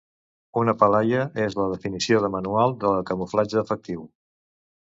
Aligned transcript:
Una 0.61 0.73
palaia 0.83 1.19
és 1.43 1.57
la 1.59 1.67
definició 1.75 2.23
de 2.25 2.31
manual 2.39 2.75
de 2.85 2.97
camuflatge 3.11 3.63
efectiu. 3.65 4.09